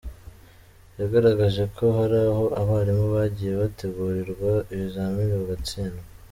[0.99, 6.03] Yagaragaje ko hari aho abarimu bagiye bategurirwa ibizamini bagatsindwa.